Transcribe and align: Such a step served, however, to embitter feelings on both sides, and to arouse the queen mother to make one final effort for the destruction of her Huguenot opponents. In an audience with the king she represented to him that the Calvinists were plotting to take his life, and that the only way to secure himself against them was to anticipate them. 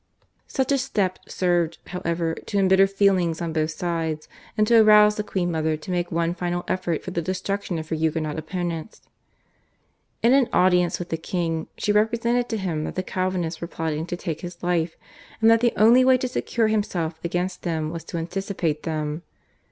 Such 0.47 0.71
a 0.71 0.79
step 0.79 1.19
served, 1.27 1.77
however, 1.85 2.33
to 2.47 2.57
embitter 2.57 2.87
feelings 2.87 3.39
on 3.39 3.53
both 3.53 3.69
sides, 3.69 4.27
and 4.57 4.65
to 4.65 4.81
arouse 4.81 5.15
the 5.15 5.21
queen 5.23 5.51
mother 5.51 5.77
to 5.77 5.91
make 5.91 6.11
one 6.11 6.33
final 6.33 6.63
effort 6.67 7.03
for 7.03 7.11
the 7.11 7.21
destruction 7.21 7.77
of 7.77 7.87
her 7.89 7.95
Huguenot 7.95 8.39
opponents. 8.39 9.03
In 10.23 10.33
an 10.33 10.49
audience 10.51 10.97
with 10.97 11.09
the 11.09 11.17
king 11.17 11.67
she 11.77 11.91
represented 11.91 12.49
to 12.49 12.57
him 12.57 12.83
that 12.85 12.95
the 12.95 13.03
Calvinists 13.03 13.61
were 13.61 13.67
plotting 13.67 14.07
to 14.07 14.17
take 14.17 14.41
his 14.41 14.63
life, 14.63 14.97
and 15.39 15.51
that 15.51 15.59
the 15.61 15.73
only 15.77 16.03
way 16.03 16.17
to 16.17 16.27
secure 16.27 16.67
himself 16.69 17.19
against 17.23 17.61
them 17.61 17.91
was 17.91 18.03
to 18.05 18.17
anticipate 18.17 18.81
them. 18.81 19.21